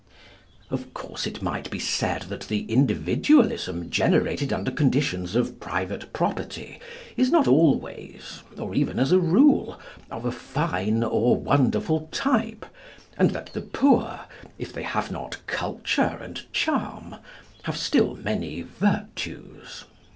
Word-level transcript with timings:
Of 0.71 0.95
course, 0.95 1.27
it 1.27 1.43
might 1.43 1.69
be 1.69 1.77
said 1.77 2.23
that 2.23 2.47
the 2.47 2.63
Individualism 2.63 3.91
generated 3.91 4.51
under 4.51 4.71
conditions 4.71 5.35
of 5.35 5.59
private 5.59 6.11
property 6.11 6.79
is 7.15 7.29
not 7.29 7.47
always, 7.47 8.41
or 8.57 8.73
even 8.73 8.97
as 8.97 9.11
a 9.11 9.19
rule, 9.19 9.79
of 10.09 10.25
a 10.25 10.31
fine 10.31 11.03
or 11.03 11.35
wonderful 11.37 12.09
type, 12.11 12.65
and 13.15 13.29
that 13.29 13.53
the 13.53 13.61
poor, 13.61 14.21
if 14.57 14.73
they 14.73 14.81
have 14.81 15.11
not 15.11 15.37
culture 15.45 16.17
and 16.19 16.51
charm, 16.51 17.17
have 17.65 17.77
still 17.77 18.15
many 18.15 18.63
virtues. 18.63 19.85